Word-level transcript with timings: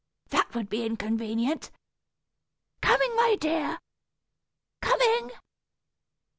That 0.29 0.55
would 0.55 0.67
be 0.67 0.83
inconvenient. 0.83 1.69
Coming, 2.81 3.15
my 3.17 3.35
dear, 3.39 3.77
coming!" 4.81 5.29